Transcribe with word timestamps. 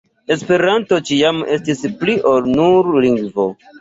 Esperanto 0.35 0.99
ĉiam 1.09 1.43
estis 1.57 1.85
pli 2.01 2.17
ol 2.33 2.51
nur 2.59 2.91
lingvo. 3.05 3.47